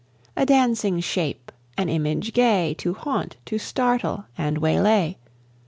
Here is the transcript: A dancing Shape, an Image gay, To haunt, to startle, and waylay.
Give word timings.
A 0.35 0.47
dancing 0.47 0.99
Shape, 0.99 1.51
an 1.77 1.87
Image 1.87 2.33
gay, 2.33 2.73
To 2.79 2.95
haunt, 2.95 3.37
to 3.45 3.59
startle, 3.59 4.25
and 4.35 4.57
waylay. 4.57 5.17